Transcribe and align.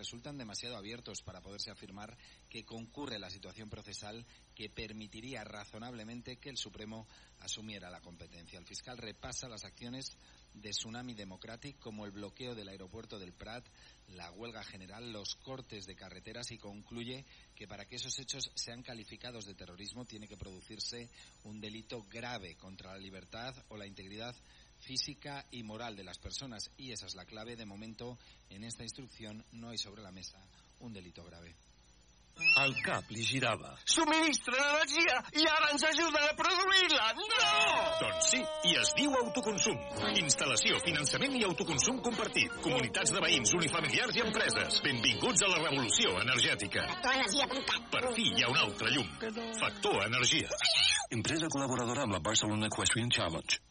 resultan 0.00 0.38
demasiado 0.38 0.78
abiertos 0.78 1.20
para 1.20 1.42
poderse 1.42 1.70
afirmar 1.70 2.16
que 2.48 2.64
concurre 2.64 3.18
la 3.18 3.28
situación 3.28 3.68
procesal 3.68 4.24
que 4.54 4.70
permitiría 4.70 5.44
razonablemente 5.44 6.38
que 6.38 6.48
el 6.48 6.56
Supremo 6.56 7.06
asumiera 7.40 7.90
la 7.90 8.00
competencia. 8.00 8.58
El 8.58 8.64
fiscal 8.64 8.96
repasa 8.96 9.46
las 9.46 9.64
acciones 9.64 10.16
de 10.54 10.70
Tsunami 10.70 11.12
Democratic 11.12 11.78
como 11.78 12.06
el 12.06 12.12
bloqueo 12.12 12.54
del 12.54 12.70
aeropuerto 12.70 13.18
del 13.18 13.34
Prat, 13.34 13.62
la 14.14 14.30
huelga 14.32 14.64
general, 14.64 15.12
los 15.12 15.34
cortes 15.36 15.84
de 15.84 15.94
carreteras 15.94 16.50
y 16.50 16.56
concluye 16.56 17.26
que 17.54 17.68
para 17.68 17.84
que 17.84 17.96
esos 17.96 18.18
hechos 18.18 18.50
sean 18.54 18.82
calificados 18.82 19.44
de 19.44 19.54
terrorismo 19.54 20.06
tiene 20.06 20.26
que 20.26 20.38
producirse 20.38 21.10
un 21.44 21.60
delito 21.60 22.06
grave 22.10 22.56
contra 22.56 22.92
la 22.92 22.98
libertad 22.98 23.54
o 23.68 23.76
la 23.76 23.86
integridad 23.86 24.34
física 24.80 25.44
y 25.50 25.62
moral 25.62 25.96
de 25.96 26.04
las 26.04 26.18
personas 26.18 26.70
y 26.76 26.92
esa 26.92 27.06
es 27.06 27.14
la 27.14 27.24
clave. 27.24 27.56
De 27.56 27.66
momento, 27.66 28.18
en 28.48 28.64
esta 28.64 28.82
instrucción 28.82 29.44
no 29.52 29.70
hay 29.70 29.78
sobre 29.78 30.02
la 30.02 30.10
mesa 30.10 30.38
un 30.80 30.92
delito 30.92 31.24
grave. 31.24 31.54
El 32.60 32.72
cap 32.82 33.10
li 33.12 33.22
girava. 33.24 33.74
Subministra 33.84 34.56
energia 34.56 35.16
i 35.36 35.44
ara 35.50 35.68
ens 35.74 35.84
ajuden 35.84 36.24
a 36.24 36.36
produir-la! 36.38 37.08
No! 37.18 37.50
Doncs 38.00 38.30
sí, 38.32 38.40
i 38.70 38.76
es 38.80 38.92
diu 38.96 39.12
autoconsum. 39.18 39.76
Instal·lació, 40.22 40.80
finançament 40.86 41.36
i 41.36 41.44
autoconsum 41.44 42.00
compartit. 42.06 42.56
Comunitats 42.64 43.12
de 43.12 43.22
veïns, 43.26 43.52
unifamiliars 43.60 44.16
i 44.16 44.24
empreses. 44.24 44.80
Benvinguts 44.86 45.44
a 45.44 45.50
la 45.52 45.60
revolució 45.66 46.16
energètica. 46.22 46.86
Factorenergia.cat. 46.94 47.90
Per 47.96 48.04
fi 48.16 48.30
hi 48.30 48.46
ha 48.46 48.52
un 48.54 48.62
altre 48.64 48.94
llum. 48.94 49.10
Factor 49.60 50.00
Energia. 50.06 50.62
Empresa 51.12 51.52
col·laboradora 51.52 52.06
amb 52.06 52.16
la 52.16 52.24
Barcelona 52.24 52.72
Equestrian 52.72 53.12
Challenge. 53.12 53.60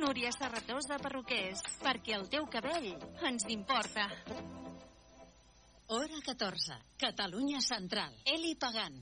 Núria 0.00 0.30
Serratosa 0.32 0.96
Perruquers, 0.96 1.60
perquè 1.82 2.14
el 2.16 2.24
teu 2.32 2.46
cabell 2.48 2.94
ens 3.28 3.44
importa. 3.52 4.06
Hora 5.92 6.20
14. 6.24 6.78
Catalunya 7.02 7.60
Central. 7.60 8.14
Eli 8.24 8.54
Pagant. 8.56 8.96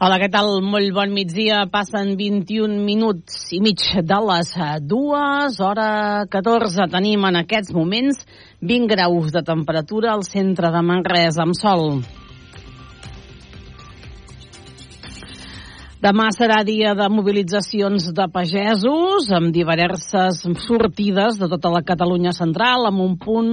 Hola, 0.00 0.20
què 0.20 0.28
tal? 0.32 0.60
Molt 0.64 0.92
bon 0.96 1.16
migdia. 1.16 1.64
Passen 1.72 2.12
21 2.20 2.84
minuts 2.84 3.50
i 3.56 3.64
mig 3.64 3.80
de 4.12 4.22
les 4.28 4.54
dues. 4.84 5.60
Hora 5.64 5.90
14 6.28 6.90
tenim 6.92 7.24
en 7.28 7.40
aquests 7.40 7.72
moments 7.76 8.24
20 8.60 8.88
graus 8.92 9.32
de 9.32 9.44
temperatura 9.44 10.12
al 10.12 10.28
centre 10.28 10.72
de 10.72 10.88
Manresa 10.92 11.48
amb 11.48 11.56
sol. 11.56 12.02
Demà 16.00 16.30
serà 16.32 16.62
dia 16.64 16.94
de 16.96 17.06
mobilitzacions 17.12 18.06
de 18.16 18.24
pagesos 18.32 19.26
amb 19.36 19.50
diverses 19.52 20.38
sortides 20.64 21.36
de 21.36 21.48
tota 21.52 21.68
la 21.74 21.82
Catalunya 21.84 22.32
central 22.32 22.88
amb 22.88 23.02
un 23.04 23.18
punt 23.20 23.50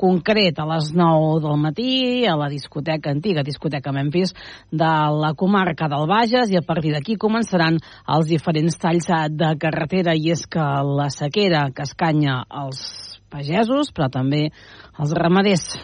concret 0.00 0.56
a 0.56 0.64
les 0.70 0.88
9 0.96 1.42
del 1.44 1.60
matí 1.60 2.24
a 2.24 2.38
la 2.40 2.48
discoteca 2.48 3.12
antiga, 3.12 3.44
discoteca 3.44 3.92
Memphis 3.92 4.32
de 4.72 4.94
la 5.20 5.34
comarca 5.36 5.90
del 5.92 6.08
Bages 6.08 6.48
i 6.48 6.56
a 6.56 6.64
partir 6.64 6.96
d'aquí 6.96 7.20
començaran 7.20 7.76
els 8.16 8.32
diferents 8.32 8.80
talls 8.80 9.12
de 9.36 9.52
carretera 9.60 10.16
i 10.16 10.32
és 10.32 10.48
que 10.48 10.64
la 10.96 11.12
sequera 11.12 11.68
que 11.76 11.84
escanya 11.84 12.40
els 12.48 12.86
pagesos 13.28 13.92
però 13.92 14.08
també 14.08 14.46
els 14.96 15.12
ramaders. 15.12 15.74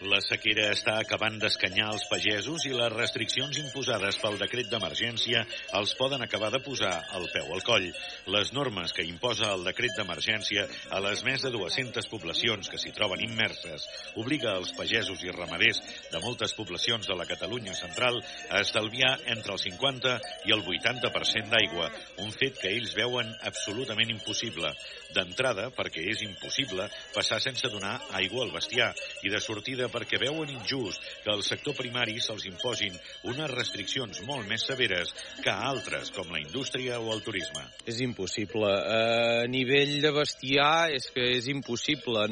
La 0.00 0.16
sequera 0.24 0.70
està 0.72 0.94
acabant 0.96 1.34
d'escanyar 1.36 1.90
els 1.92 2.06
pagesos 2.08 2.62
i 2.64 2.70
les 2.72 2.88
restriccions 2.94 3.58
imposades 3.60 4.16
pel 4.16 4.38
decret 4.40 4.70
d'emergència 4.72 5.42
els 5.76 5.90
poden 5.98 6.22
acabar 6.24 6.48
de 6.54 6.60
posar 6.64 6.94
el 7.18 7.26
peu 7.34 7.50
al 7.52 7.60
coll. 7.66 7.84
Les 8.32 8.52
normes 8.56 8.94
que 8.96 9.04
imposa 9.04 9.50
el 9.52 9.66
decret 9.68 9.92
d'emergència 9.98 10.64
a 10.88 11.02
les 11.04 11.20
més 11.26 11.44
de 11.44 11.50
200 11.52 12.08
poblacions 12.08 12.70
que 12.72 12.80
s'hi 12.80 12.94
troben 12.96 13.20
immerses 13.26 13.84
obliga 14.22 14.54
els 14.62 14.70
pagesos 14.78 15.20
i 15.26 15.34
ramaders 15.36 15.82
de 16.14 16.24
moltes 16.24 16.56
poblacions 16.56 17.04
de 17.04 17.18
la 17.20 17.28
Catalunya 17.28 17.76
central 17.76 18.16
a 18.48 18.64
estalviar 18.64 19.12
entre 19.36 19.52
el 19.52 19.60
50 19.60 20.16
i 20.48 20.56
el 20.56 20.64
80% 20.64 21.52
d'aigua, 21.52 21.90
un 22.24 22.32
fet 22.32 22.56
que 22.62 22.72
ells 22.72 22.96
veuen 22.96 23.28
absolutament 23.52 24.16
impossible. 24.16 24.72
D'entrada, 25.12 25.68
perquè 25.76 26.08
és 26.08 26.24
impossible 26.24 26.88
passar 27.12 27.42
sense 27.44 27.68
donar 27.68 27.98
aigua 28.16 28.46
al 28.46 28.56
bestiar 28.56 28.94
i 29.26 29.28
de 29.28 29.44
sortida 29.44 29.89
perquè 29.92 30.20
veuen 30.22 30.50
injust 30.54 31.04
que 31.24 31.32
al 31.32 31.44
sector 31.46 31.76
primari 31.78 32.18
se'ls 32.22 32.46
imposin 32.50 32.96
unes 33.30 33.52
restriccions 33.52 34.22
molt 34.28 34.48
més 34.48 34.64
severes 34.66 35.12
que 35.42 35.52
a 35.52 35.68
altres, 35.70 36.10
com 36.14 36.30
la 36.32 36.40
indústria 36.42 37.00
o 37.00 37.12
el 37.14 37.22
turisme. 37.26 37.64
És 37.86 38.00
impossible. 38.04 38.70
A 38.70 39.46
nivell 39.50 39.98
de 40.02 40.12
bestiar 40.14 40.90
és 40.96 41.10
que 41.14 41.30
és 41.36 41.50
impossible. 41.52 42.26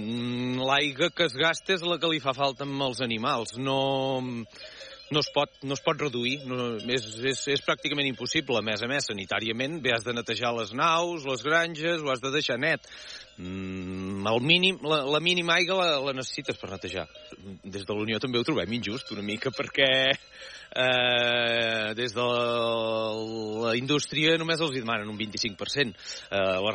L'aigua 0.69 1.13
que 1.15 1.29
es 1.29 1.37
gasta 1.39 1.77
és 1.77 1.87
la 1.87 1.99
que 2.01 2.11
li 2.11 2.23
fa 2.25 2.37
falta 2.37 2.67
amb 2.67 2.89
els 2.89 3.03
animals. 3.05 3.57
No, 3.59 3.79
no 5.11 5.21
es 5.21 5.31
pot, 5.33 5.53
no 5.63 5.77
es 5.77 5.83
pot 5.85 6.01
reduir, 6.01 6.39
no, 6.49 6.75
és, 6.93 7.07
és, 7.31 7.45
és 7.55 7.65
pràcticament 7.65 8.09
impossible. 8.11 8.61
A 8.61 8.65
més 8.65 8.83
a 8.85 8.91
més, 8.91 9.09
sanitàriament, 9.09 9.79
bé, 9.85 9.95
has 9.97 10.05
de 10.07 10.15
netejar 10.17 10.53
les 10.57 10.75
naus, 10.77 11.25
les 11.29 11.45
granges, 11.47 12.03
ho 12.03 12.13
has 12.13 12.23
de 12.25 12.35
deixar 12.35 12.59
net. 12.61 12.85
Mm, 13.38 14.26
el 14.26 14.41
mínim, 14.43 14.78
la, 14.82 15.04
la 15.06 15.21
mínima 15.21 15.54
aigua 15.54 15.76
la, 15.78 15.99
la 16.09 16.12
necessites 16.16 16.59
per 16.59 16.72
netejar. 16.72 17.06
Des 17.62 17.84
de 17.87 17.94
la 17.94 18.03
Unió 18.03 18.19
també 18.19 18.41
ho 18.41 18.47
trobem 18.47 18.72
injust 18.75 19.12
una 19.15 19.22
mica 19.22 19.53
perquè 19.54 19.91
eh, 20.10 21.94
des 21.94 22.15
de 22.16 22.25
la 23.62 23.75
indústria 23.78 24.34
només 24.43 24.59
els 24.59 24.75
demanen 24.75 25.10
un 25.12 25.19
25%, 25.21 25.94
eh, 26.34 26.41
la 26.66 26.75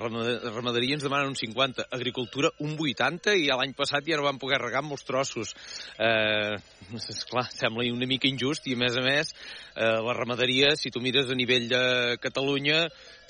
ramaderia 0.55 0.95
ens 0.95 1.03
demanen 1.03 1.33
un 1.33 1.35
50%, 1.35 1.89
agricultura 1.91 2.53
un 2.63 2.77
80% 2.77 3.35
i 3.35 3.49
l'any 3.51 3.75
passat 3.75 4.07
ja 4.07 4.21
no 4.21 4.27
van 4.29 4.39
poder 4.39 4.61
regar 4.63 4.85
molts 4.87 5.03
trossos. 5.03 5.51
Eh, 5.99 6.55
esclar, 6.95 7.49
sembla 7.51 7.83
una 7.91 8.07
mica 8.07 8.29
injust 8.31 8.71
i 8.71 8.77
a 8.77 8.79
més 8.79 8.95
a 8.95 9.03
més 9.03 9.35
eh, 9.75 9.99
la 9.99 10.15
ramaderia, 10.15 10.77
si 10.79 10.95
tu 10.95 11.03
mires 11.03 11.27
a 11.27 11.35
nivell 11.35 11.67
de 11.67 11.83
Catalunya, 12.23 12.85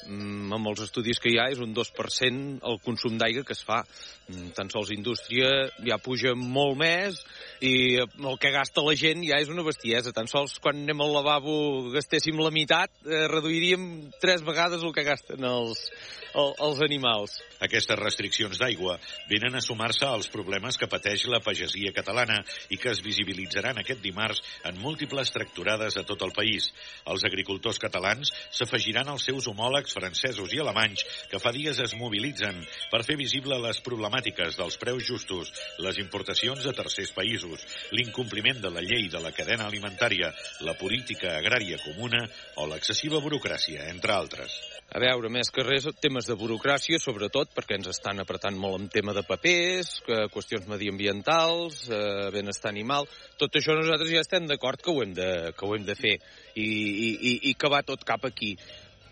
amb 0.08 0.70
els 0.72 0.84
estudis 0.86 1.20
que 1.22 1.32
hi 1.32 1.38
ha, 1.40 1.50
és 1.54 1.62
un 1.64 1.74
2% 1.76 2.64
el 2.70 2.80
consum 2.86 3.18
d'aigua 3.20 3.46
que 3.48 3.56
es 3.56 3.64
fa. 3.66 3.82
Mm, 4.30 4.54
tan 4.56 4.70
sols 4.72 4.94
indústria 4.96 5.50
ja 5.84 6.00
puja 6.00 6.32
molt 6.40 6.78
més 6.80 7.20
i 7.60 8.00
el 8.00 8.38
que 8.40 8.54
gasta 8.56 8.84
la 8.86 8.96
gent 9.00 9.24
ja 9.28 9.42
és 9.44 9.52
una 9.52 9.66
bestiesa. 9.68 10.16
Tan 10.16 10.30
sols 10.32 10.58
quan 10.64 10.84
anem 10.84 11.04
al 11.04 11.16
lavabo 11.18 11.56
gastéssim 11.94 12.40
la 12.40 12.54
meitat, 12.54 12.92
eh, 13.06 13.26
reduiríem 13.32 14.12
tres 14.22 14.46
vegades 14.46 14.84
el 14.84 14.94
que 14.96 15.08
gasten 15.08 15.44
els, 15.48 15.88
el, 16.34 16.54
els 16.66 16.82
animals. 16.86 17.38
Aquestes 17.64 18.00
restriccions 18.00 18.60
d'aigua 18.60 18.98
venen 19.30 19.56
a 19.56 19.62
sumar-se 19.64 20.06
als 20.08 20.30
problemes 20.34 20.78
que 20.80 20.90
pateix 20.92 21.26
la 21.32 21.42
pagesia 21.44 21.94
catalana 21.96 22.40
i 22.74 22.80
que 22.82 22.92
es 22.92 23.02
visibilitzaran 23.06 23.80
aquest 23.80 24.02
dimarts 24.04 24.42
en 24.68 24.80
múltiples 24.82 25.32
tracturades 25.36 25.98
a 25.98 26.06
tot 26.08 26.26
el 26.26 26.34
país. 26.36 26.72
Els 27.10 27.26
agricultors 27.30 27.80
catalans 27.82 28.34
s'afegiran 28.52 29.10
als 29.14 29.28
seus 29.30 29.48
homòlegs 29.52 29.96
francesos 29.96 30.54
i 30.54 30.62
alemanys 30.64 31.06
que 31.32 31.42
fa 31.42 31.54
dies 31.56 31.80
es 31.84 31.96
mobilitzen 32.00 32.60
per 32.92 33.04
fer 33.08 33.18
visible 33.20 33.60
les 33.64 33.82
problemàtiques 33.86 34.58
dels 34.60 34.78
preus 34.82 35.06
justos, 35.08 35.54
les 35.80 36.00
importacions 36.02 36.64
de 36.66 36.74
tercers 36.76 37.14
països, 37.16 37.64
l'incompliment 37.94 38.62
de 38.64 38.74
la 38.74 38.84
llei 38.84 39.10
de 39.12 39.22
la 39.24 39.34
cadena 39.36 39.68
alimentària, 39.70 40.34
la 40.66 40.76
política 40.80 41.38
agrària 41.38 41.80
comuna 41.84 42.26
o 42.58 42.68
l'excessiva 42.70 43.22
burocràcia, 43.24 43.88
entre 43.94 44.16
altres. 44.16 44.58
A 44.94 45.00
veure, 45.02 45.30
més 45.34 45.50
que 45.50 45.64
res, 45.66 45.88
temes 46.04 46.23
de 46.30 46.38
burocràcia, 46.40 47.00
sobretot, 47.02 47.52
perquè 47.56 47.78
ens 47.80 47.90
estan 47.92 48.22
apretant 48.24 48.58
molt 48.60 48.80
en 48.80 48.88
tema 48.94 49.16
de 49.16 49.24
papers, 49.28 49.96
que, 50.06 50.24
qüestions 50.34 50.70
mediambientals, 50.72 51.88
eh, 51.90 52.30
benestar 52.36 52.72
animal... 52.74 53.10
Tot 53.40 53.58
això 53.60 53.74
nosaltres 53.76 54.12
ja 54.14 54.22
estem 54.24 54.46
d'acord 54.48 54.80
que, 54.80 54.94
ho 54.94 55.04
hem 55.04 55.14
de, 55.18 55.30
que 55.58 55.68
ho 55.68 55.76
hem 55.76 55.84
de 55.88 55.96
fer 55.98 56.14
i, 56.56 56.64
i, 56.64 57.34
i 57.50 57.54
que 57.60 57.72
va 57.72 57.82
tot 57.86 58.06
cap 58.08 58.24
aquí 58.30 58.54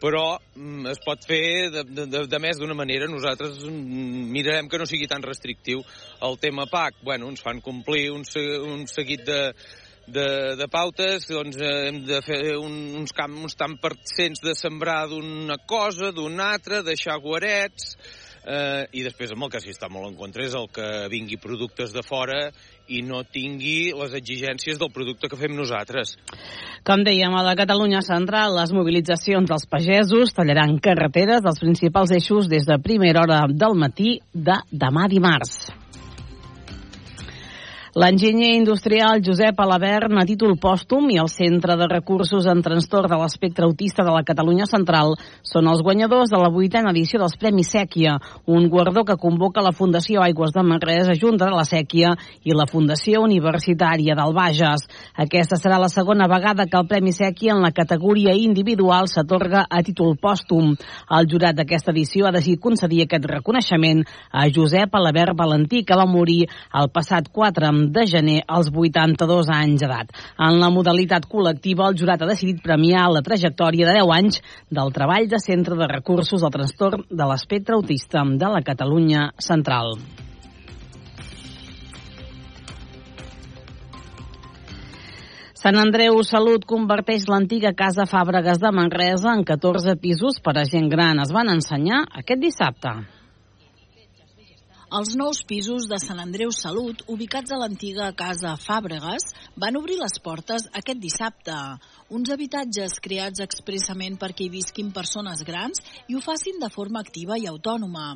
però 0.02 0.40
mm, 0.56 0.88
es 0.90 1.02
pot 1.06 1.22
fer 1.30 1.70
de, 1.70 1.84
de, 1.86 2.24
de 2.26 2.40
més 2.42 2.58
d'una 2.58 2.74
manera. 2.74 3.06
Nosaltres 3.10 3.60
mm, 3.70 4.24
mirarem 4.34 4.70
que 4.72 4.80
no 4.82 4.88
sigui 4.90 5.06
tan 5.10 5.22
restrictiu. 5.22 5.84
El 6.26 6.40
tema 6.42 6.66
PAC, 6.72 7.04
bueno, 7.06 7.30
ens 7.30 7.44
fan 7.46 7.62
complir 7.62 8.08
un, 8.16 8.26
un 8.72 8.88
seguit 8.90 9.28
de, 9.28 9.40
de, 10.08 10.56
de 10.60 10.68
pautes, 10.72 11.28
doncs 11.30 11.60
eh, 11.62 11.72
hem 11.90 12.02
de 12.08 12.22
fer 12.26 12.42
un, 12.58 12.74
uns, 13.02 13.14
camp, 13.16 13.38
uns 13.44 13.58
tant 13.60 13.78
percents 13.82 14.42
de 14.44 14.56
sembrar 14.58 15.06
d'una 15.12 15.60
cosa, 15.70 16.12
d'una 16.16 16.52
altra, 16.56 16.82
deixar 16.86 17.20
guarets, 17.24 17.96
eh, 18.46 18.88
i 18.98 19.04
després 19.06 19.32
amb 19.34 19.46
el 19.46 19.52
que 19.54 19.62
sí 19.62 19.74
està 19.74 19.90
molt 19.92 20.10
en 20.10 20.18
contra 20.20 20.46
és 20.46 20.56
el 20.58 20.68
que 20.74 20.88
vingui 21.12 21.40
productes 21.42 21.94
de 21.94 22.04
fora 22.06 22.48
i 22.92 23.02
no 23.06 23.22
tingui 23.24 23.94
les 23.96 24.16
exigències 24.18 24.80
del 24.82 24.92
producte 24.94 25.30
que 25.32 25.40
fem 25.40 25.54
nosaltres. 25.56 26.18
Com 26.88 27.06
dèiem, 27.06 27.34
a 27.38 27.46
la 27.46 27.56
Catalunya 27.56 28.02
central, 28.06 28.56
les 28.58 28.74
mobilitzacions 28.76 29.48
dels 29.50 29.68
pagesos 29.70 30.34
tallaran 30.36 30.80
carreteres 30.84 31.46
dels 31.46 31.62
principals 31.62 32.12
eixos 32.18 32.50
des 32.52 32.68
de 32.68 32.82
primera 32.82 33.24
hora 33.24 33.46
del 33.48 33.78
matí 33.78 34.18
de 34.34 34.58
demà 34.72 35.08
dimarts. 35.12 35.70
L'enginyer 37.92 38.54
industrial 38.56 39.20
Josep 39.20 39.58
Alabern, 39.60 40.16
a 40.16 40.24
títol 40.24 40.54
pòstum, 40.56 41.10
i 41.12 41.18
el 41.20 41.28
Centre 41.28 41.76
de 41.76 41.90
Recursos 41.92 42.46
en 42.48 42.62
Trastorn 42.64 43.12
de 43.12 43.18
l'Espectre 43.20 43.66
Autista 43.68 44.06
de 44.08 44.14
la 44.16 44.22
Catalunya 44.24 44.64
Central 44.64 45.18
són 45.44 45.68
els 45.68 45.82
guanyadors 45.84 46.32
de 46.32 46.40
la 46.40 46.48
vuitena 46.48 46.94
edició 46.96 47.20
dels 47.20 47.36
Premis 47.36 47.74
Sèquia, 47.76 48.14
un 48.48 48.70
guardó 48.72 49.04
que 49.04 49.18
convoca 49.20 49.60
la 49.60 49.74
Fundació 49.76 50.24
Aigües 50.24 50.54
de 50.56 50.64
Manresa, 50.64 51.18
Junta 51.20 51.50
de 51.50 51.58
la 51.58 51.66
Sèquia 51.68 52.14
i 52.48 52.56
la 52.56 52.64
Fundació 52.72 53.26
Universitària 53.26 54.16
del 54.16 54.32
Bages. 54.40 54.88
Aquesta 55.20 55.60
serà 55.60 55.76
la 55.76 55.92
segona 55.92 56.30
vegada 56.32 56.70
que 56.72 56.80
el 56.80 56.88
Premi 56.88 57.12
Sèquia 57.12 57.58
en 57.58 57.60
la 57.60 57.74
categoria 57.76 58.32
individual 58.40 59.12
s'atorga 59.12 59.66
a 59.68 59.84
títol 59.84 60.16
pòstum. 60.16 60.78
El 61.12 61.28
jurat 61.28 61.60
d'aquesta 61.60 61.92
edició 61.92 62.32
ha 62.32 62.34
decidit 62.40 62.64
concedir 62.64 63.04
aquest 63.04 63.28
reconeixement 63.36 64.08
a 64.32 64.48
Josep 64.48 64.96
Alabert 64.96 65.36
Valentí, 65.36 65.84
que 65.84 66.00
va 66.00 66.08
morir 66.08 66.46
el 66.72 66.88
passat 66.96 67.28
4 67.28 67.81
de 67.90 68.06
gener 68.06 68.40
als 68.48 68.70
82 68.70 69.50
anys 69.50 69.82
d'edat. 69.82 70.14
En 70.38 70.60
la 70.62 70.70
modalitat 70.70 71.28
col·lectiva, 71.32 71.90
el 71.90 71.98
jurat 71.98 72.22
ha 72.22 72.30
decidit 72.30 72.62
premiar 72.64 73.10
la 73.10 73.26
trajectòria 73.26 73.90
de 73.90 74.00
10 74.00 74.16
anys 74.18 74.42
del 74.70 74.94
treball 74.94 75.30
de 75.32 75.40
Centre 75.42 75.78
de 75.80 75.90
Recursos 75.90 76.42
del 76.42 76.54
Trastorn 76.54 77.08
de 77.10 77.30
l'Espectre 77.32 77.76
Autista 77.76 78.26
de 78.26 78.52
la 78.56 78.62
Catalunya 78.62 79.32
Central. 79.40 79.98
Sant 85.62 85.78
Andreu 85.78 86.24
Salut 86.26 86.64
converteix 86.66 87.28
l'antiga 87.30 87.70
Casa 87.78 88.08
Fàbregas 88.10 88.58
de 88.58 88.72
Manresa 88.74 89.36
en 89.38 89.44
14 89.46 89.94
pisos 90.02 90.40
per 90.42 90.56
a 90.58 90.64
gent 90.66 90.90
gran. 90.90 91.22
Es 91.22 91.34
van 91.36 91.54
ensenyar 91.54 92.00
aquest 92.18 92.42
dissabte. 92.42 93.21
Els 94.98 95.14
nous 95.16 95.38
pisos 95.48 95.86
de 95.88 95.96
Sant 96.04 96.18
Andreu 96.20 96.50
Salut, 96.52 97.00
ubicats 97.14 97.54
a 97.56 97.60
l'antiga 97.62 98.10
Casa 98.22 98.58
Fàbregas, 98.60 99.30
van 99.64 99.78
obrir 99.80 99.96
les 100.02 100.18
portes 100.20 100.66
aquest 100.80 101.00
dissabte. 101.00 101.56
Uns 102.12 102.32
habitatges 102.36 102.98
creats 103.06 103.40
expressament 103.46 104.18
perquè 104.20 104.50
hi 104.50 104.52
visquin 104.58 104.90
persones 104.92 105.46
grans 105.48 105.80
i 106.12 106.18
ho 106.18 106.20
facin 106.26 106.60
de 106.60 106.68
forma 106.76 107.00
activa 107.00 107.40
i 107.40 107.48
autònoma. 107.48 108.10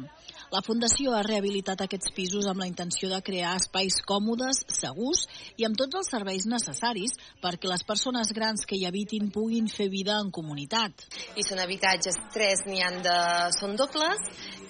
La 0.54 0.62
Fundació 0.62 1.16
ha 1.18 1.24
rehabilitat 1.26 1.82
aquests 1.82 2.12
pisos 2.14 2.46
amb 2.50 2.62
la 2.62 2.68
intenció 2.70 3.10
de 3.10 3.18
crear 3.26 3.56
espais 3.58 3.98
còmodes, 4.06 4.62
segurs 4.70 5.24
i 5.58 5.66
amb 5.66 5.78
tots 5.80 5.98
els 5.98 6.12
serveis 6.14 6.46
necessaris 6.46 7.16
perquè 7.42 7.70
les 7.72 7.84
persones 7.88 8.30
grans 8.36 8.66
que 8.70 8.78
hi 8.78 8.86
habitin 8.86 9.32
puguin 9.34 9.68
fer 9.72 9.90
vida 9.90 10.20
en 10.22 10.30
comunitat. 10.36 11.08
I 11.36 11.46
són 11.48 11.64
habitatges, 11.64 12.20
3 12.36 12.68
n'hi 12.70 12.84
han 12.86 13.02
de... 13.06 13.18
són 13.58 13.74
dobles 13.80 14.22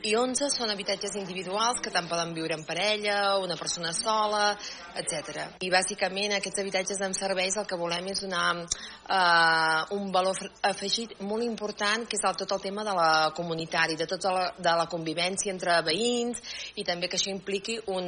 i 0.05 0.13
11 0.15 0.51
són 0.53 0.71
habitatges 0.71 1.15
individuals 1.19 1.81
que 1.83 1.91
tant 1.91 2.07
poden 2.07 2.33
viure 2.37 2.55
en 2.55 2.63
parella, 2.65 3.37
una 3.41 3.57
persona 3.57 3.91
sola, 3.95 4.53
etc. 4.95 5.59
I 5.65 5.71
bàsicament 5.73 6.37
aquests 6.37 6.61
habitatges 6.61 7.01
amb 7.03 7.17
serveis 7.17 7.57
el 7.57 7.67
que 7.67 7.79
volem 7.79 8.11
és 8.13 8.21
donar 8.23 8.45
eh, 8.61 9.95
un 9.97 10.11
valor 10.13 10.37
afegit 10.69 11.17
molt 11.25 11.43
important 11.43 12.05
que 12.05 12.19
és 12.19 12.25
el, 12.27 12.37
tot 12.37 12.53
el 12.55 12.63
tema 12.63 12.85
de 12.85 12.93
la 12.95 13.09
comunitari, 13.35 13.97
de 13.97 14.07
tota 14.07 14.33
la, 14.35 14.45
de 14.57 14.75
la 14.77 14.85
convivència 14.91 15.51
entre 15.51 15.64
veïns 15.85 16.41
i 16.75 16.85
també 16.87 17.09
que 17.09 17.19
això 17.19 17.31
impliqui 17.31 17.77
un, 17.91 18.07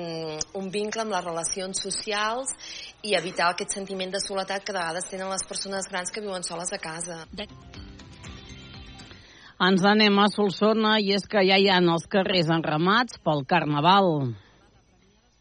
un 0.59 0.69
vincle 0.73 1.03
amb 1.03 1.15
les 1.15 1.25
relacions 1.25 1.81
socials 1.83 2.53
i 3.03 3.15
evitar 3.17 3.51
aquest 3.51 3.75
sentiment 3.75 4.13
de 4.13 4.21
soledat 4.23 4.63
que 4.63 4.73
de 4.73 4.79
vegades 4.79 5.09
tenen 5.11 5.29
les 5.33 5.45
persones 5.47 5.89
grans 5.91 6.11
que 6.11 6.23
viuen 6.23 6.43
soles 6.43 6.73
a 6.73 6.81
casa. 6.81 7.23
De... 7.31 7.47
Ens 9.67 9.85
anem 9.89 10.19
a 10.21 10.27
Solsona 10.29 10.97
i 11.01 11.15
és 11.17 11.25
que 11.25 11.41
ja 11.47 11.57
hi 11.57 11.69
ha 11.69 11.79
els 11.81 12.05
carrers 12.11 12.51
enramats 12.53 13.17
pel 13.25 13.41
Carnaval. 13.49 14.35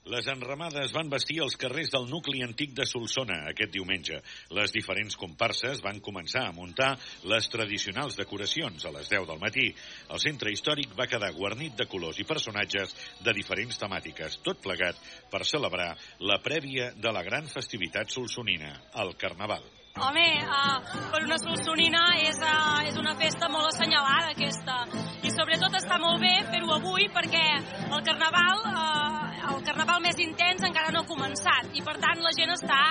Les 0.06 0.26
enramades 0.30 0.92
van 0.94 1.08
vestir 1.10 1.40
els 1.42 1.56
carrers 1.58 1.88
del 1.90 2.04
nucli 2.06 2.38
antic 2.46 2.76
de 2.78 2.84
Solsona 2.86 3.40
aquest 3.50 3.72
diumenge. 3.74 4.20
Les 4.54 4.70
diferents 4.74 5.16
comparses 5.18 5.80
van 5.82 5.98
començar 5.98 6.44
a 6.46 6.52
muntar 6.54 6.92
les 7.32 7.48
tradicionals 7.50 8.14
decoracions 8.20 8.86
a 8.86 8.92
les 8.94 9.10
10 9.10 9.26
del 9.26 9.40
matí. 9.42 9.66
El 10.14 10.22
centre 10.22 10.52
històric 10.54 10.94
va 11.00 11.08
quedar 11.10 11.32
guarnit 11.34 11.74
de 11.80 11.88
colors 11.90 12.20
i 12.22 12.28
personatges 12.28 12.94
de 13.26 13.34
diferents 13.34 13.82
temàtiques, 13.82 14.38
tot 14.46 14.62
plegat 14.62 15.00
per 15.32 15.42
celebrar 15.42 15.90
la 16.30 16.38
prèvia 16.44 16.92
de 16.94 17.14
la 17.18 17.26
gran 17.26 17.50
festivitat 17.50 18.14
solsonina, 18.14 18.76
el 19.02 19.16
Carnaval. 19.18 19.66
Home, 19.96 20.26
uh, 20.44 20.80
per 21.08 21.22
una 21.24 21.38
solsonina 21.40 22.02
és, 22.20 22.36
uh, 22.44 22.82
és 22.84 22.98
una 23.00 23.14
festa 23.16 23.48
molt 23.48 23.70
assenyalada 23.70 24.34
aquesta 24.34 24.82
i 25.24 25.32
sobretot 25.32 25.78
està 25.78 25.96
molt 26.02 26.20
bé 26.20 26.34
fer-ho 26.50 26.68
avui 26.74 27.08
perquè 27.14 27.44
el 27.86 28.04
carnaval, 28.04 28.60
uh, 28.68 29.54
el 29.54 29.64
carnaval 29.64 30.04
més 30.04 30.20
intens 30.20 30.68
encara 30.68 30.92
no 30.92 31.00
ha 31.00 31.08
començat 31.08 31.72
i 31.72 31.84
per 31.88 31.96
tant 32.04 32.20
la 32.20 32.34
gent 32.36 32.52
està 32.52 32.82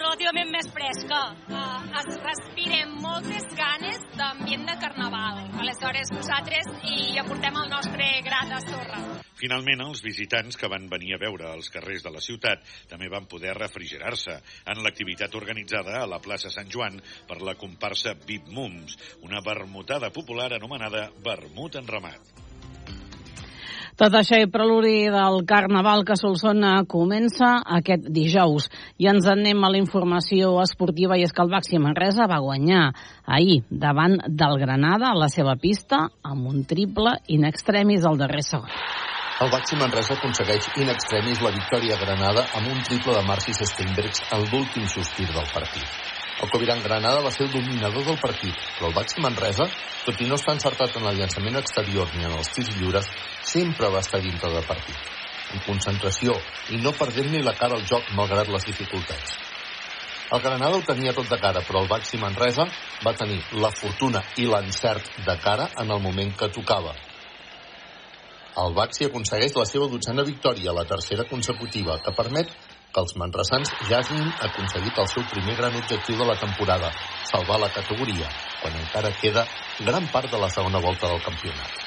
relativament 0.00 0.50
més 0.50 0.74
fresca. 0.74 1.22
Uh, 1.46 1.80
es 2.02 2.12
respirem 2.26 2.98
moltes 2.98 3.46
ganes 3.54 4.02
d'ambient 4.18 4.66
de 4.72 4.78
carnaval. 4.82 5.44
Aleshores 5.62 6.10
nosaltres 6.18 6.74
hi 6.82 7.18
aportem 7.22 7.62
el 7.62 7.74
nostre 7.78 8.14
gra 8.26 8.46
de 8.50 8.64
sorra. 8.66 9.04
Finalment, 9.40 9.80
els 9.80 10.02
visitants 10.04 10.58
que 10.60 10.68
van 10.68 10.84
venir 10.92 11.14
a 11.16 11.20
veure 11.22 11.48
els 11.54 11.70
carrers 11.72 12.02
de 12.04 12.10
la 12.12 12.20
ciutat 12.20 12.60
també 12.90 13.08
van 13.08 13.24
poder 13.24 13.54
refrigerar-se 13.56 14.34
en 14.68 14.82
l'activitat 14.84 15.32
organitzada 15.38 15.96
a 16.02 16.08
la 16.10 16.20
plaça 16.20 16.52
Sant 16.52 16.68
Joan 16.68 16.98
per 17.28 17.40
la 17.40 17.56
comparsa 17.56 18.12
Vip 18.26 18.52
Mums, 18.52 18.98
una 19.24 19.40
vermutada 19.40 20.12
popular 20.12 20.52
anomenada 20.52 21.08
Vermut 21.24 21.80
Enramat. 21.80 22.36
Tot 24.00 24.14
això 24.16 24.38
i 24.40 24.48
preludi 24.48 25.10
del 25.12 25.42
Carnaval 25.48 26.06
que 26.08 26.16
Solsona 26.16 26.86
comença 26.88 27.58
aquest 27.78 28.06
dijous. 28.12 28.68
I 28.96 29.10
ens 29.12 29.28
anem 29.28 29.60
a 29.64 29.70
la 29.72 29.80
informació 29.80 30.54
esportiva 30.62 31.18
i 31.20 31.24
és 31.26 31.34
que 31.36 31.44
el 31.44 31.52
Baxi 31.52 31.80
Manresa 31.80 32.28
va 32.28 32.40
guanyar 32.44 32.90
ahir 33.24 33.60
davant 33.68 34.16
del 34.28 34.56
Granada 34.60 35.10
a 35.10 35.20
la 35.20 35.28
seva 35.32 35.56
pista 35.60 36.06
amb 36.24 36.48
un 36.48 36.64
triple 36.64 37.18
in 37.28 37.44
extremis 37.48 38.08
al 38.08 38.20
darrer 38.20 38.44
segon. 38.46 38.72
El 39.40 39.48
Baxi 39.48 39.76
Manresa 39.80 40.12
aconsegueix 40.18 40.66
in 40.82 40.90
extremis 40.92 41.38
la 41.40 41.50
victòria 41.54 41.94
a 41.94 42.00
Granada 42.02 42.42
amb 42.58 42.66
un 42.68 42.82
triple 42.84 43.14
de 43.16 43.22
Marcis 43.24 43.62
Steinbergs 43.70 44.20
en 44.36 44.42
l'últim 44.50 44.84
sospir 44.94 45.24
del 45.30 45.46
partit. 45.54 45.94
El 46.44 46.50
Coviran 46.52 46.82
Granada 46.84 47.22
va 47.24 47.30
ser 47.32 47.46
el 47.46 47.54
dominador 47.54 48.04
del 48.04 48.18
partit, 48.20 48.52
però 48.76 48.90
el 48.90 48.98
Baxi 48.98 49.24
Manresa, 49.24 49.64
tot 50.04 50.20
i 50.20 50.28
no 50.28 50.36
estar 50.36 50.58
encertat 50.58 51.00
en 51.00 51.08
el 51.08 51.22
llançament 51.22 51.56
exterior 51.56 52.12
ni 52.18 52.28
en 52.28 52.36
els 52.36 52.52
tirs 52.52 52.68
lliures, 52.76 53.08
sempre 53.54 53.88
va 53.88 54.04
estar 54.04 54.20
dintre 54.20 54.52
de 54.52 54.60
partit, 54.68 55.10
amb 55.54 55.64
concentració 55.72 56.36
i 56.76 56.84
no 56.84 56.92
perdent-li 57.00 57.40
la 57.40 57.56
cara 57.56 57.80
al 57.80 57.88
joc 57.88 58.12
malgrat 58.20 58.52
les 58.52 58.68
dificultats. 58.68 59.38
El 60.36 60.44
Granada 60.44 60.76
ho 60.76 60.84
tenia 60.84 61.16
tot 61.16 61.32
de 61.32 61.40
cara, 61.40 61.64
però 61.64 61.80
el 61.80 61.88
Baxi 61.88 62.20
Manresa 62.20 62.68
va 63.06 63.16
tenir 63.16 63.40
la 63.56 63.72
fortuna 63.72 64.20
i 64.36 64.50
l'encert 64.52 65.14
de 65.24 65.40
cara 65.40 65.72
en 65.80 65.96
el 65.96 66.04
moment 66.04 66.36
que 66.36 66.52
tocava. 66.52 66.92
El 68.58 68.74
Baxi 68.74 69.06
aconsegueix 69.06 69.54
la 69.54 69.64
seva 69.68 69.86
dotzena 69.90 70.24
victòria, 70.26 70.74
la 70.74 70.86
tercera 70.88 71.26
consecutiva, 71.30 72.00
que 72.02 72.14
permet 72.16 72.50
que 72.90 73.02
els 73.02 73.14
manresans 73.20 73.70
ja 73.88 74.00
hagin 74.00 74.26
aconseguit 74.48 74.98
el 74.98 75.08
seu 75.12 75.24
primer 75.30 75.54
gran 75.60 75.76
objectiu 75.78 76.18
de 76.18 76.26
la 76.26 76.36
temporada, 76.40 76.90
salvar 77.30 77.60
la 77.62 77.70
categoria, 77.70 78.28
quan 78.62 78.74
encara 78.82 79.14
queda 79.20 79.46
gran 79.78 80.10
part 80.10 80.30
de 80.32 80.40
la 80.42 80.50
segona 80.50 80.82
volta 80.82 81.08
del 81.08 81.22
campionat. 81.22 81.78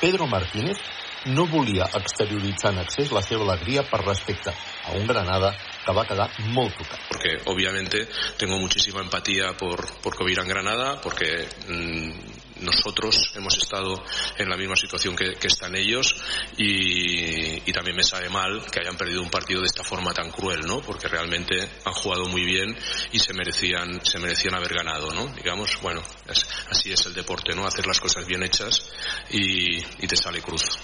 Pedro 0.00 0.28
Martínez 0.28 0.78
no 1.26 1.46
volia 1.46 1.88
exterioritzar 1.98 2.72
en 2.72 2.84
excés 2.84 3.10
la 3.10 3.22
seva 3.24 3.48
alegria 3.48 3.82
per 3.82 4.04
respecte 4.04 4.52
a 4.52 4.92
un 4.94 5.08
Granada 5.08 5.50
que 5.84 5.94
va 5.96 6.04
quedar 6.06 6.28
molt 6.54 6.76
tocat. 6.76 7.00
Porque 7.08 7.32
obviamente 7.46 8.06
tengo 8.36 8.58
muchísima 8.58 9.00
empatía 9.00 9.56
por, 9.58 9.84
por 10.02 10.14
Covirán 10.14 10.46
Granada, 10.46 11.00
porque 11.00 11.48
mmm, 11.66 12.37
nosotros 12.60 13.32
hemos 13.34 13.56
estado 13.58 14.02
en 14.36 14.48
la 14.48 14.56
misma 14.56 14.76
situación 14.76 15.16
que, 15.16 15.34
que 15.34 15.46
están 15.46 15.74
ellos 15.76 16.16
y, 16.56 17.68
y, 17.68 17.72
también 17.72 17.96
me 17.96 18.02
sabe 18.02 18.28
mal 18.28 18.64
que 18.70 18.80
hayan 18.80 18.96
perdido 18.96 19.22
un 19.22 19.30
partido 19.30 19.60
de 19.60 19.66
esta 19.66 19.84
forma 19.84 20.12
tan 20.12 20.30
cruel, 20.30 20.60
¿no? 20.66 20.80
Porque 20.80 21.08
realmente 21.08 21.60
han 21.84 21.92
jugado 21.92 22.26
muy 22.28 22.44
bien 22.44 22.76
y 23.12 23.18
se 23.18 23.32
merecían, 23.32 24.04
se 24.04 24.18
merecían 24.18 24.54
haber 24.54 24.74
ganado, 24.74 25.12
¿no? 25.12 25.26
Digamos, 25.34 25.80
bueno, 25.80 26.02
es, 26.28 26.48
así 26.70 26.92
es 26.92 27.06
el 27.06 27.14
deporte, 27.14 27.54
¿no? 27.54 27.66
Hacer 27.66 27.86
las 27.86 28.00
cosas 28.00 28.26
bien 28.26 28.42
hechas 28.42 28.90
y, 29.30 29.78
y 29.78 30.06
te 30.06 30.16
sale 30.16 30.40
cruz. 30.40 30.78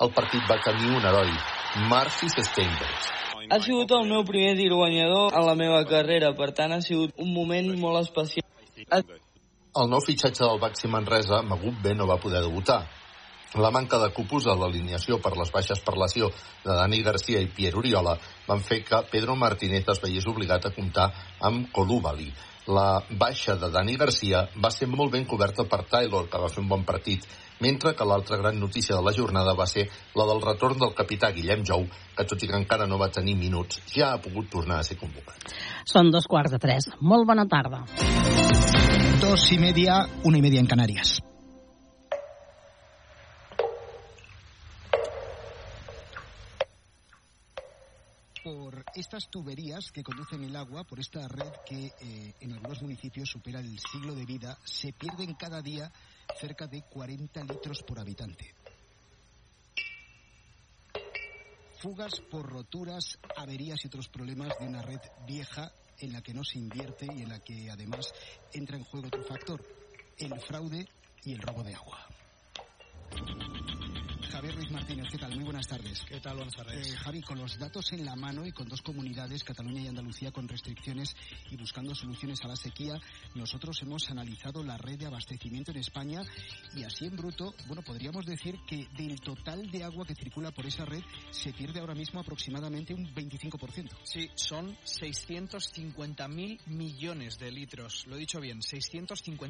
El 0.00 0.12
partit 0.12 0.40
va 0.50 0.56
tenir 0.64 0.96
un 0.96 1.04
heroi, 1.04 1.32
Marcis 1.90 2.32
Steinbergs, 2.32 3.10
ha 3.50 3.58
sigut 3.58 3.90
el 3.90 4.06
meu 4.06 4.22
primer 4.24 4.54
tir 4.56 4.70
guanyador 4.70 5.34
a 5.34 5.40
la 5.42 5.56
meva 5.58 5.80
carrera, 5.88 6.30
per 6.38 6.52
tant 6.54 6.72
ha 6.76 6.80
sigut 6.84 7.10
un 7.18 7.32
moment 7.34 7.72
molt 7.82 7.98
especial. 8.04 8.46
El 9.78 9.86
nou 9.86 10.00
fitxatge 10.02 10.42
del 10.42 10.58
Baxi 10.58 10.88
Manresa, 10.90 11.44
Magut 11.46 11.76
B, 11.82 11.92
no 11.94 12.08
va 12.10 12.18
poder 12.18 12.40
debutar. 12.42 12.80
La 13.62 13.70
manca 13.70 13.98
de 14.02 14.08
cupos 14.14 14.48
a 14.50 14.56
l'alineació 14.58 15.18
per 15.22 15.36
les 15.38 15.50
baixes 15.54 15.78
per 15.86 15.94
lesió 15.98 16.30
de 16.64 16.74
Dani 16.74 17.00
Garcia 17.06 17.38
i 17.42 17.46
Pierre 17.54 17.78
Oriola 17.78 18.16
van 18.48 18.62
fer 18.66 18.80
que 18.86 18.98
Pedro 19.10 19.36
Martínez 19.38 19.86
es 19.94 20.02
veiés 20.02 20.26
obligat 20.26 20.66
a 20.66 20.72
comptar 20.74 21.06
amb 21.46 21.70
Colubali. 21.74 22.32
La 22.66 23.00
baixa 23.18 23.54
de 23.58 23.70
Dani 23.70 23.94
Garcia 23.98 24.42
va 24.58 24.70
ser 24.74 24.90
molt 24.90 25.14
ben 25.14 25.24
coberta 25.24 25.64
per 25.70 25.84
Taylor, 25.90 26.26
que 26.30 26.42
va 26.42 26.50
fer 26.50 26.62
un 26.64 26.68
bon 26.70 26.82
partit, 26.86 27.26
mentre 27.62 27.94
que 27.94 28.06
l'altra 28.06 28.38
gran 28.42 28.58
notícia 28.58 28.96
de 28.96 29.02
la 29.06 29.14
jornada 29.14 29.54
va 29.54 29.66
ser 29.70 29.86
la 30.18 30.26
del 30.26 30.42
retorn 30.42 30.78
del 30.82 30.94
capità 30.98 31.30
Guillem 31.30 31.62
Jou, 31.66 31.86
que 32.16 32.26
tot 32.26 32.42
i 32.42 32.50
que 32.50 32.58
encara 32.58 32.90
no 32.90 32.98
va 32.98 33.10
tenir 33.14 33.38
minuts, 33.38 33.82
ja 33.94 34.14
ha 34.14 34.22
pogut 34.22 34.50
tornar 34.50 34.80
a 34.80 34.86
ser 34.86 34.98
convocat. 34.98 35.54
Són 35.86 36.10
dos 36.10 36.26
quarts 36.26 36.58
de 36.58 36.62
tres. 36.62 36.90
Molt 37.00 37.26
bona 37.26 37.46
tarda. 37.46 37.84
Dos 39.20 39.52
y 39.52 39.58
media, 39.58 40.08
una 40.24 40.38
y 40.38 40.40
media 40.40 40.60
en 40.60 40.66
Canarias. 40.66 41.22
por 48.42 48.82
estas 48.94 49.28
tuberías 49.28 49.92
que 49.92 50.02
conducen 50.02 50.42
el 50.42 50.56
agua, 50.56 50.84
por 50.84 50.98
esta 50.98 51.28
red 51.28 51.52
que 51.66 51.92
eh, 52.00 52.34
en 52.40 52.52
algunos 52.54 52.80
municipios 52.80 53.28
supera 53.28 53.60
el 53.60 53.78
siglo 53.78 54.14
de 54.14 54.24
vida, 54.24 54.56
se 54.64 54.94
pierden 54.94 55.34
cada 55.34 55.60
día 55.60 55.92
cerca 56.40 56.66
de 56.66 56.82
40 56.82 57.44
litros 57.44 57.82
por 57.82 58.00
habitante. 58.00 58.54
Fugas 61.80 62.20
por 62.30 62.48
roturas, 62.48 63.18
averías 63.36 63.84
y 63.84 63.88
otros 63.88 64.08
problemas 64.08 64.58
de 64.58 64.66
una 64.66 64.80
red 64.80 65.00
vieja 65.26 65.70
en 66.00 66.12
la 66.12 66.22
que 66.22 66.34
no 66.34 66.44
se 66.44 66.58
invierte 66.58 67.06
y 67.06 67.22
en 67.22 67.28
la 67.28 67.40
que 67.40 67.70
además 67.70 68.12
entra 68.52 68.76
en 68.76 68.84
juego 68.84 69.08
otro 69.08 69.22
factor, 69.24 69.62
el 70.18 70.38
fraude 70.40 70.88
y 71.24 71.32
el 71.32 71.42
robo 71.42 71.62
de 71.62 71.74
agua. 71.74 72.06
Javier 74.40 74.56
Ruiz 74.56 74.70
Martínez, 74.70 75.06
¿qué 75.12 75.18
tal? 75.18 75.34
Muy 75.34 75.44
buenas 75.44 75.66
tardes. 75.66 76.02
¿Qué 76.08 76.18
tal? 76.18 76.36
Buenas 76.36 76.56
tardes. 76.56 76.88
Eh, 76.88 76.96
Javi, 76.96 77.20
con 77.20 77.38
los 77.38 77.58
datos 77.58 77.92
en 77.92 78.06
la 78.06 78.16
mano 78.16 78.46
y 78.46 78.52
con 78.52 78.66
dos 78.66 78.80
comunidades, 78.80 79.44
Cataluña 79.44 79.82
y 79.82 79.88
Andalucía, 79.88 80.32
con 80.32 80.48
restricciones 80.48 81.14
y 81.50 81.58
buscando 81.58 81.94
soluciones 81.94 82.42
a 82.42 82.48
la 82.48 82.56
sequía, 82.56 82.94
nosotros 83.34 83.78
hemos 83.82 84.08
analizado 84.08 84.64
la 84.64 84.78
red 84.78 84.98
de 84.98 85.04
abastecimiento 85.04 85.72
en 85.72 85.76
España 85.76 86.22
y 86.74 86.84
así 86.84 87.04
en 87.04 87.16
bruto, 87.16 87.54
bueno, 87.66 87.82
podríamos 87.82 88.24
decir 88.24 88.56
que 88.66 88.88
del 88.96 89.20
total 89.20 89.70
de 89.70 89.84
agua 89.84 90.06
que 90.06 90.14
circula 90.14 90.50
por 90.52 90.64
esa 90.64 90.86
red 90.86 91.02
se 91.30 91.52
pierde 91.52 91.80
ahora 91.80 91.94
mismo 91.94 92.20
aproximadamente 92.20 92.94
un 92.94 93.14
25%. 93.14 93.90
Sí, 94.04 94.30
son 94.36 94.74
650.000 94.74 96.60
millones 96.64 97.36
de 97.36 97.50
litros. 97.50 98.06
Lo 98.06 98.16
he 98.16 98.20
dicho 98.20 98.40
bien, 98.40 98.62
650 98.62 99.46